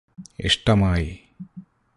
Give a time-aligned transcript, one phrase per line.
[0.45, 1.09] ഇഷ്ടമായി